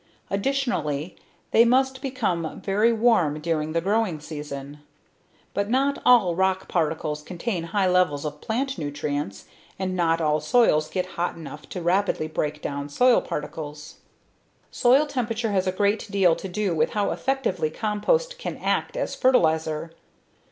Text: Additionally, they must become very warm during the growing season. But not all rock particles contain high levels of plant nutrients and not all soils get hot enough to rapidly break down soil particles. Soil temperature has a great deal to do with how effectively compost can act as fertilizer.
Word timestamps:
Additionally, 0.31 1.15
they 1.51 1.63
must 1.63 2.01
become 2.01 2.59
very 2.59 2.91
warm 2.91 3.39
during 3.39 3.71
the 3.73 3.81
growing 3.81 4.19
season. 4.19 4.79
But 5.53 5.69
not 5.69 6.01
all 6.03 6.33
rock 6.35 6.67
particles 6.67 7.21
contain 7.21 7.65
high 7.65 7.85
levels 7.87 8.25
of 8.25 8.41
plant 8.41 8.79
nutrients 8.79 9.45
and 9.77 9.95
not 9.95 10.19
all 10.19 10.39
soils 10.39 10.89
get 10.89 11.05
hot 11.05 11.35
enough 11.35 11.69
to 11.69 11.83
rapidly 11.83 12.27
break 12.27 12.63
down 12.63 12.89
soil 12.89 13.21
particles. 13.21 13.97
Soil 14.71 15.05
temperature 15.05 15.51
has 15.51 15.67
a 15.67 15.71
great 15.71 16.09
deal 16.09 16.35
to 16.35 16.47
do 16.47 16.73
with 16.73 16.93
how 16.93 17.11
effectively 17.11 17.69
compost 17.69 18.39
can 18.39 18.57
act 18.57 18.97
as 18.97 19.13
fertilizer. 19.13 19.91